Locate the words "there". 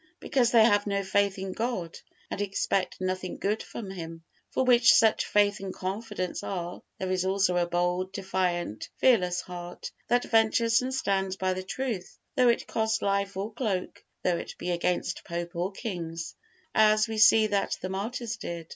6.97-7.11